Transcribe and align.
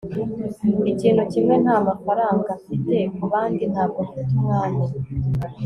ikintu 0.91 1.21
kimwe 1.31 1.55
ntamafaranga 1.63 2.51
mfite; 2.61 2.95
kubandi, 3.15 3.63
ntabwo 3.73 3.99
mfite 4.07 4.31
umwanya 4.37 4.85